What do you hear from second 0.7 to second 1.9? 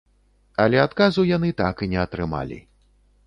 адказу яны так